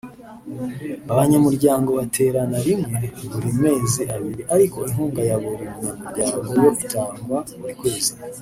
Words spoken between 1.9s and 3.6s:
baterana rimwe buri